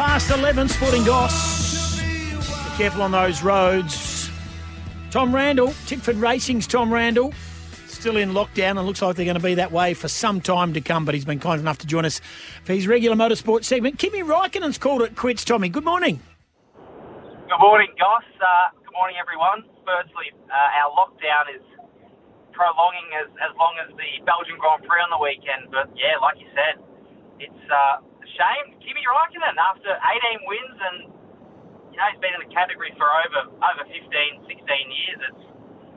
[0.00, 2.00] past 11, Sporting Goss.
[2.00, 4.30] Be careful on those roads.
[5.10, 7.34] Tom Randle, Tickford Racing's Tom Randle,
[7.86, 10.72] still in lockdown and looks like they're going to be that way for some time
[10.72, 12.18] to come, but he's been kind enough to join us
[12.64, 13.98] for his regular motorsport segment.
[13.98, 15.68] Kimi Raikkonen's called it quits, Tommy.
[15.68, 16.18] Good morning.
[16.72, 18.24] Good morning, Goss.
[18.40, 19.68] Uh, good morning, everyone.
[19.84, 21.64] Firstly, uh, our lockdown is
[22.52, 26.40] prolonging as, as long as the Belgian Grand Prix on the weekend, but yeah, like
[26.40, 26.80] you said,
[27.38, 28.76] it's uh, shame.
[28.80, 30.96] Kimi Raikkonen, after 18 wins and
[31.92, 35.18] you know, he's been in the category for over over 15, 16 years.
[35.30, 35.42] It's,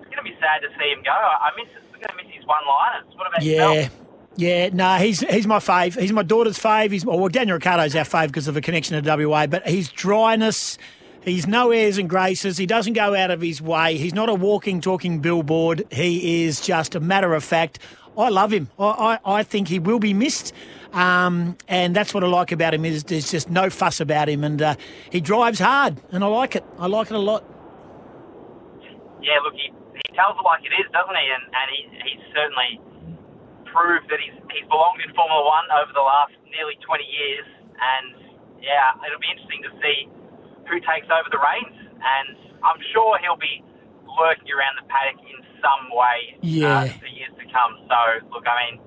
[0.00, 1.12] it's going to be sad to see him go.
[1.12, 1.68] I, I miss.
[1.92, 3.06] I'm going to miss his one-liners.
[3.16, 3.72] What about Yeah.
[3.72, 4.00] yourself?
[4.36, 5.98] Yeah, no, he's he's my fave.
[5.98, 6.90] He's my daughter's fave.
[6.90, 9.46] He's well, Daniel Ricciardo's our fave because of a connection to WA.
[9.46, 10.76] But his dryness,
[11.22, 12.56] he's no airs and graces.
[12.56, 13.96] He doesn't go out of his way.
[13.96, 15.84] He's not a walking, talking billboard.
[15.92, 17.78] He is just a matter of fact.
[18.16, 18.70] I love him.
[18.78, 20.52] I I, I think he will be missed.
[20.92, 24.44] Um, and that's what I like about him is there's just no fuss about him,
[24.44, 24.76] and uh,
[25.10, 26.64] he drives hard, and I like it.
[26.78, 27.42] I like it a lot.
[29.20, 31.26] Yeah, look, he, he tells it like it is, doesn't he?
[31.34, 32.78] And, and he, he's certainly
[33.74, 37.48] proved that he's, he's belonged in Formula One over the last nearly 20 years.
[37.74, 39.98] And yeah, it'll be interesting to see
[40.70, 41.74] who takes over the reins.
[41.98, 43.66] And I'm sure he'll be
[44.18, 46.78] lurking around the paddock in some way Yeah.
[46.78, 47.72] uh, for years to come.
[47.88, 48.80] So, look, I mean,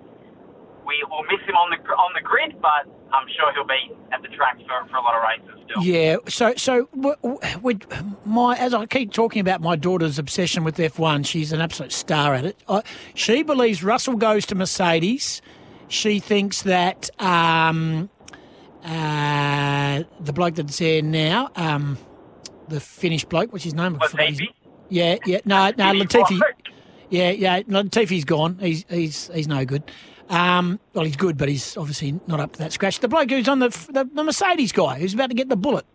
[0.85, 4.21] we will miss him on the on the grid, but I'm sure he'll be at
[4.21, 5.83] the track for, for a lot of races still.
[5.83, 6.17] Yeah.
[6.29, 7.85] So, so w- w- with
[8.25, 12.33] my as I keep talking about my daughter's obsession with F1, she's an absolute star
[12.35, 12.57] at it.
[12.69, 12.83] I,
[13.15, 15.41] she believes Russell goes to Mercedes.
[15.89, 18.09] She thinks that um,
[18.83, 21.97] uh, the bloke that's there now, um,
[22.67, 23.95] the Finnish bloke, what's his name?
[23.95, 24.47] Latifi?
[24.89, 25.39] Yeah, yeah.
[25.45, 26.39] No, no, Latifi.
[27.09, 27.61] Yeah, yeah.
[27.61, 28.57] Latifi's gone.
[28.59, 29.83] He's he's he's no good.
[30.29, 32.99] Um, well, he's good, but he's obviously not up to that scratch.
[32.99, 35.85] The bloke who's on the the, the Mercedes guy who's about to get the bullet.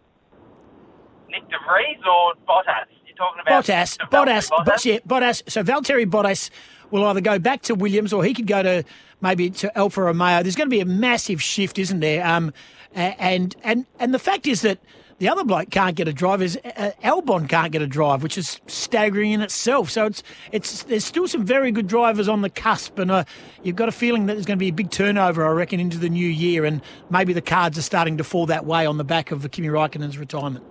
[1.30, 2.86] Nyck De Vries or Bottas?
[3.06, 5.42] You're talking about Bottas, Bottas, but yeah, Bottas.
[5.50, 6.50] So Valtteri Bottas
[6.90, 8.84] will either go back to Williams or he could go to
[9.20, 10.42] maybe to Alfa Romeo.
[10.42, 12.24] There's going to be a massive shift, isn't there?
[12.26, 12.52] Um,
[12.94, 14.78] and and and the fact is that
[15.22, 16.42] the other bloke can't get a drive.
[16.42, 19.88] Is uh, Albon can't get a drive, which is staggering in itself.
[19.88, 23.22] So it's it's there's still some very good drivers on the cusp, and uh,
[23.62, 25.96] you've got a feeling that there's going to be a big turnover, I reckon, into
[25.96, 29.04] the new year, and maybe the cards are starting to fall that way on the
[29.04, 30.64] back of Kimi Raikkonen's retirement.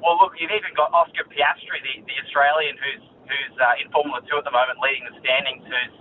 [0.00, 4.24] Well, look, you've even got Oscar Piastri, the, the Australian who's who's uh, in Formula
[4.24, 5.60] Two at the moment, leading the standings.
[5.68, 6.00] Who's,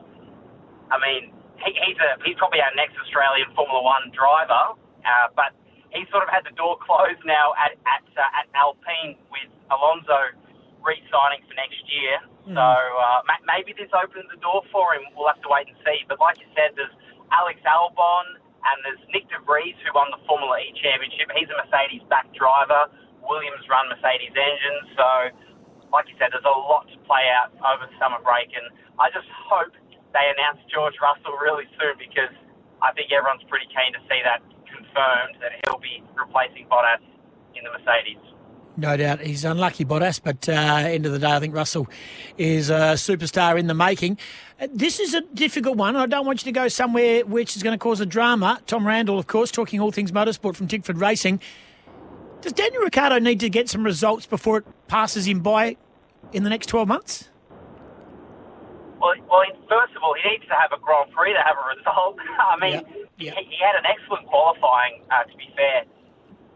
[0.87, 5.51] I mean, he, he's a he's probably our next Australian Formula One driver, uh, but
[5.91, 10.35] he's sort of had the door closed now at at, uh, at Alpine with Alonso
[10.81, 12.17] re-signing for next year.
[12.57, 15.05] So uh, ma- maybe this opens the door for him.
[15.13, 16.01] We'll have to wait and see.
[16.09, 16.91] But like you said, there's
[17.29, 21.29] Alex Albon and there's Nyck De Vries who won the Formula E championship.
[21.37, 22.89] He's a Mercedes back driver.
[23.21, 24.85] Williams run Mercedes engines.
[24.97, 25.07] So,
[25.93, 28.65] like you said, there's a lot to play out over the summer break, and
[28.97, 29.73] I just hope
[30.13, 32.33] they announce George Russell really soon because
[32.81, 34.41] I think everyone's pretty keen to see that
[34.83, 37.01] confirmed that he'll be replacing Bottas
[37.55, 38.17] in the Mercedes.
[38.77, 39.19] No doubt.
[39.19, 41.87] He's unlucky, Bottas, but uh, end of the day, I think Russell
[42.37, 44.17] is a superstar in the making.
[44.59, 45.95] Uh, This is a difficult one.
[45.95, 48.61] I don't want you to go somewhere which is going to cause a drama.
[48.67, 51.41] Tom Randle, of course, talking all things motorsport from Tickford Racing.
[52.41, 55.75] Does Daniel Ricciardo need to get some results before it passes him by
[56.31, 57.29] in the next 12 months?
[58.99, 61.77] Well, well, first of all, he needs to have a Grand Prix to have a
[61.77, 62.17] result.
[62.39, 63.37] I mean, Yeah, yeah.
[63.37, 65.85] He, he had an excellent qualifying, uh, to be fair,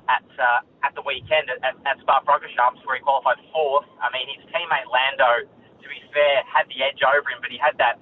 [0.10, 3.90] at uh, at the weekend at, at, at Spa-Francorchamps where he qualified fourth.
[4.02, 7.58] I mean, his teammate Lando, to be fair, had the edge over him, but he
[7.58, 7.98] had that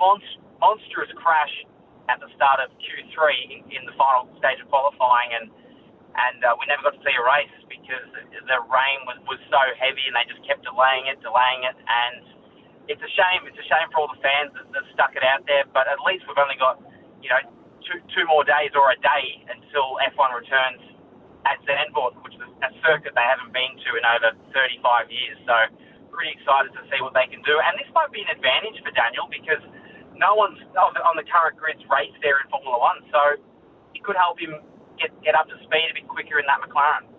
[0.00, 1.52] monst- monstrous crash
[2.08, 3.16] at the start of Q3
[3.48, 5.46] in, in the final stage of qualifying, and
[6.14, 9.58] and uh, we never got to see a race because the rain was, was so
[9.82, 12.22] heavy and they just kept delaying it, delaying it, and
[12.86, 13.42] it's a shame.
[13.50, 15.66] It's a shame for all the fans that, that stuck it out there.
[15.74, 16.78] But at least we've only got,
[17.18, 17.42] you know,
[17.84, 20.82] two two more days or a day until F1 returns
[21.44, 25.36] at Zandvoort, which is a circuit they haven't been to in over 35 years.
[25.44, 25.54] So
[26.14, 27.58] pretty excited to see what they can do.
[27.58, 29.60] And this might be an advantage for Daniel because
[30.14, 33.20] no one's on the, on the current grid's raced there in Formula One, so
[33.92, 34.62] it could help him
[34.96, 37.10] get get up to speed a bit quicker in that McLaren.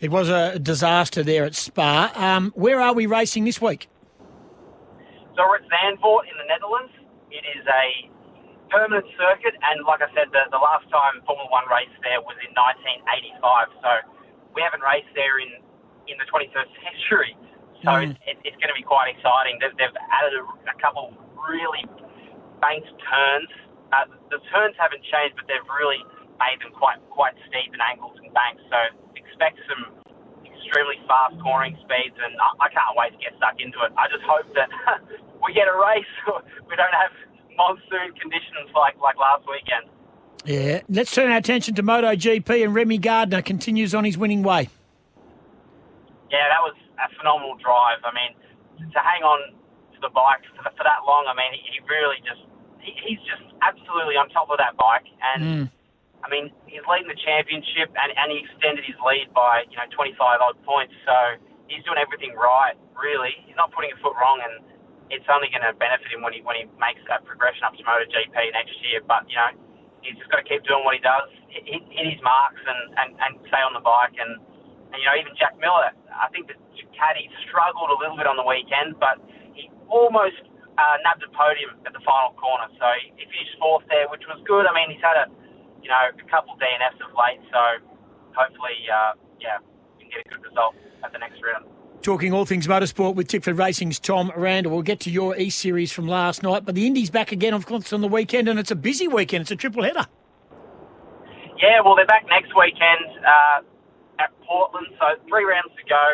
[0.00, 2.12] It was a disaster there at Spa.
[2.14, 3.88] Um, where are we racing this week?
[5.34, 6.92] So we're at Zandvoort in the Netherlands.
[7.30, 8.10] It is a
[8.70, 12.36] permanent circuit, and like I said, the, the last time Formula One raced there was
[12.44, 13.68] in 1985.
[13.82, 13.90] So
[14.56, 15.60] we haven't raced there in
[16.08, 17.32] in the 21st century.
[17.84, 18.10] So Mm.
[18.10, 19.60] it's, it, it's going to be quite exciting.
[19.62, 21.14] They've, they've added a, a couple
[21.48, 21.84] really
[22.60, 23.50] banked turns.
[23.94, 26.02] Uh, the turns haven't changed, but they've really
[26.42, 28.62] made them quite quite steep in angles and banks.
[28.70, 28.78] So
[29.16, 29.94] expect some
[30.46, 33.92] extremely fast cornering speeds, and I, I can't wait to get stuck into it.
[33.96, 34.68] I just hope that
[35.44, 36.12] we get a race.
[36.68, 37.14] we don't have
[37.58, 39.90] monsoon conditions like like last weekend.
[40.46, 44.70] Yeah, let's turn our attention to MotoGP, and Remy Gardner continues on his winning way.
[46.30, 47.98] Yeah, that was a phenomenal drive.
[48.06, 48.32] I mean,
[48.78, 49.52] to hang on
[49.92, 52.46] to the bike for, for that long, I mean, he, he really just
[52.78, 55.64] he, he's just absolutely on top of that bike, and mm.
[56.22, 59.88] I mean, he's leading the championship, and, and he extended his lead by you know
[59.90, 60.94] 25 odd points.
[61.02, 62.78] So he's doing everything right.
[62.94, 64.62] Really, he's not putting a foot wrong, and
[65.08, 67.82] it's only going to benefit him when he when he makes that progression up to
[67.84, 69.00] MotoGP next year.
[69.04, 69.52] But you know,
[70.04, 73.10] he's just got to keep doing what he does, hit, hit his marks, and, and,
[73.16, 74.16] and stay on the bike.
[74.16, 74.40] And,
[74.92, 76.56] and you know, even Jack Miller, I think the
[76.96, 79.20] caddy struggled a little bit on the weekend, but
[79.54, 80.40] he almost
[80.76, 82.68] uh, nabbed a podium at the final corner.
[82.78, 84.66] So he, he finished fourth there, which was good.
[84.66, 85.26] I mean, he's had a
[85.82, 87.62] you know a couple DNFs of late, so
[88.34, 89.62] hopefully, uh, yeah,
[89.96, 91.77] we can get a good result at the next round.
[92.00, 94.72] Talking all things motorsport with Tickford Racing's Tom Randle.
[94.72, 97.66] We'll get to your E Series from last night, but the Indy's back again, of
[97.66, 99.42] course, on the weekend, and it's a busy weekend.
[99.42, 100.06] It's a triple header.
[101.60, 106.06] Yeah, well, they're back next weekend uh, at Portland, so three rounds to go,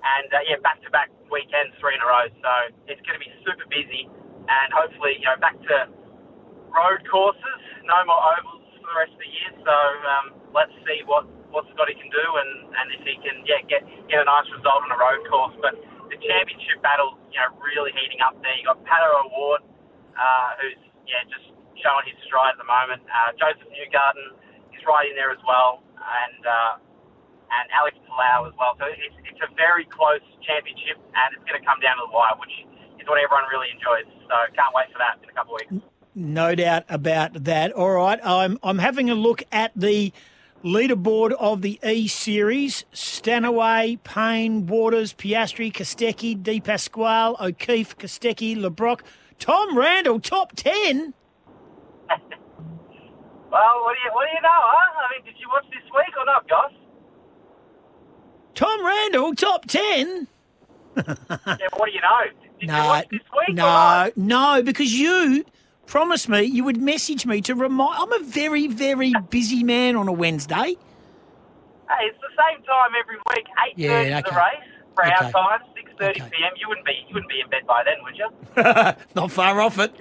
[0.00, 2.30] and uh, yeah, back to back weekends, three in a row.
[2.30, 2.52] So
[2.86, 4.08] it's going to be super busy,
[4.46, 5.90] and hopefully, you know, back to
[6.70, 9.52] road courses, no more ovals for the rest of the year.
[9.58, 9.76] So
[10.06, 13.80] um, let's see what what Scotty can do and, and if he can yeah get
[14.12, 15.56] get a nice result on a road course.
[15.64, 15.80] But
[16.12, 18.52] the championship battle's you know, really heating up there.
[18.60, 19.64] You got Pato O'Ward,
[20.12, 20.76] uh, who's
[21.08, 21.48] yeah just
[21.80, 23.00] showing his stride at the moment.
[23.08, 24.36] Uh, Joseph Newgarden
[24.76, 26.72] is right in there as well, and uh,
[27.56, 28.76] and Alex Palou as well.
[28.76, 32.12] So it's it's a very close championship, and it's going to come down to the
[32.12, 32.52] wire, which
[33.00, 34.04] is what everyone really enjoys.
[34.28, 35.80] So can't wait for that in a couple of weeks.
[36.16, 37.72] No doubt about that.
[37.72, 40.12] All right, I'm I'm having a look at the
[40.64, 42.84] leaderboard of the E Series.
[42.92, 49.00] Stanaway, Payne, Waters, Piastri, Kostecki, De Pasquale, O'Keefe, Kostecki, Le Brocq.
[49.38, 51.12] Tom Randle, top 10.
[52.08, 52.24] well, what
[53.50, 55.00] do, you, what do you know, huh?
[55.08, 56.72] I mean, did you watch this week or not, Goss?
[58.54, 60.26] Tom Randle, top 10.
[60.96, 61.14] yeah,
[61.76, 62.24] what do you know?
[62.58, 65.44] Did no, you watch this week no, no, because you
[65.86, 67.94] promised me you would message me to remind.
[67.98, 70.76] I'm a very, very busy man on a Wednesday.
[71.88, 74.22] Hey, it's the same time every week, eight yeah, thirty okay.
[74.30, 75.14] the race for okay.
[75.14, 76.30] our time, six thirty okay.
[76.30, 76.52] p.m.
[76.58, 78.28] You wouldn't be you wouldn't be in bed by then, would you?
[79.14, 79.94] Not far off it.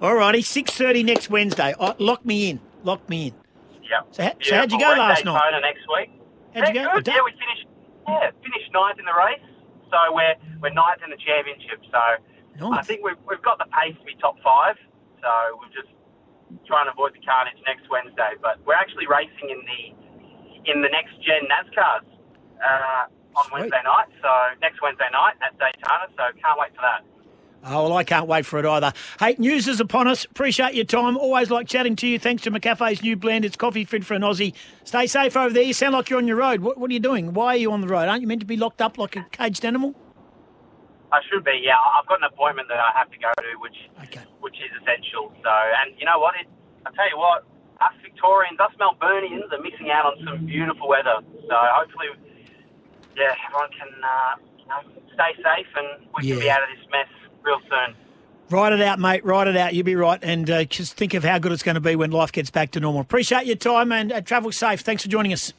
[0.02, 1.74] All righty, six thirty next Wednesday.
[1.78, 2.60] Oh, lock me in.
[2.82, 3.34] Lock me in.
[3.90, 4.06] Yep.
[4.10, 5.60] So, so how'd you go last night?
[5.62, 6.10] next week.
[6.54, 6.94] How'd yeah, you go?
[6.96, 7.06] Good.
[7.08, 7.66] Yeah, we finished.
[8.06, 9.40] Yeah, finished ninth in the race.
[9.90, 11.80] So we're we're ninth in the championship.
[11.90, 12.00] So
[12.60, 12.78] Nice.
[12.78, 14.76] I think we've, we've got the pace to be top five,
[15.20, 15.90] so we're just
[16.66, 18.38] trying to avoid the carnage next Wednesday.
[18.40, 19.82] But we're actually racing in the
[20.70, 22.06] in the next gen NASCARs
[22.62, 23.60] uh, on Sweet.
[23.60, 24.08] Wednesday night.
[24.22, 24.30] So
[24.62, 26.06] next Wednesday night at Daytona.
[26.16, 27.04] So can't wait for that.
[27.66, 28.92] Oh, well, I can't wait for it either.
[29.18, 30.26] Hey, news is upon us.
[30.26, 31.16] Appreciate your time.
[31.16, 32.18] Always like chatting to you.
[32.18, 33.46] Thanks to McCafe's new blend.
[33.46, 34.52] It's coffee fit for an Aussie.
[34.84, 35.62] Stay safe over there.
[35.62, 36.60] You sound like you're on your road.
[36.60, 37.32] What, what are you doing?
[37.32, 38.06] Why are you on the road?
[38.06, 39.94] Aren't you meant to be locked up like a caged animal?
[41.14, 41.62] I should be.
[41.62, 43.78] Yeah, I've got an appointment that I have to go to, which
[44.10, 44.26] okay.
[44.42, 45.30] which is essential.
[45.38, 46.34] So, and you know what?
[46.34, 46.50] It,
[46.86, 47.46] I tell you what,
[47.80, 51.22] us Victorians, us Melburnians, are missing out on some beautiful weather.
[51.46, 52.10] So hopefully,
[53.14, 54.80] yeah, everyone can uh, you know,
[55.14, 56.34] stay safe and we yeah.
[56.34, 57.10] can be out of this mess
[57.42, 57.94] real soon.
[58.50, 59.24] Write it out, mate.
[59.24, 59.72] Write it out.
[59.74, 60.18] You'll be right.
[60.22, 62.72] And uh, just think of how good it's going to be when life gets back
[62.72, 63.00] to normal.
[63.00, 64.80] Appreciate your time and uh, travel safe.
[64.80, 65.52] Thanks for joining us.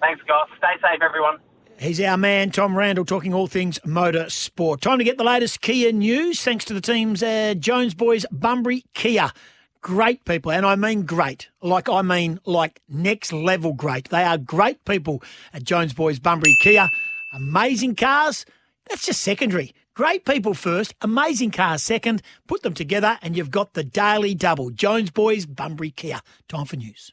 [0.00, 0.46] Thanks, guys.
[0.58, 1.38] Stay safe, everyone.
[1.78, 4.80] He's our man, Tom Randle, talking all things motor sport.
[4.80, 8.82] Time to get the latest Kia news, thanks to the team's uh, Jones Boys Bunbury
[8.94, 9.30] Kia.
[9.80, 11.50] Great people, and I mean great.
[11.62, 14.08] Like, I mean like next level great.
[14.08, 16.90] They are great people at Jones Boys Bunbury Kia.
[17.32, 18.44] Amazing cars,
[18.90, 19.72] that's just secondary.
[19.94, 22.22] Great people first, amazing cars second.
[22.48, 24.70] Put them together, and you've got the daily double.
[24.70, 26.22] Jones Boys Bunbury Kia.
[26.48, 27.12] Time for news.